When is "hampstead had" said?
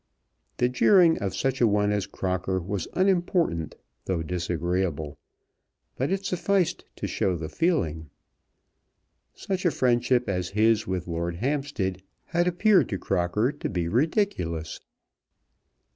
11.35-12.47